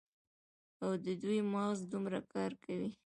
او 0.83 0.91
د 1.05 1.07
دوي 1.21 1.39
مغـز 1.51 1.79
دومـره 1.91 2.19
کـار 2.31 2.51
کـوي. 2.63 2.91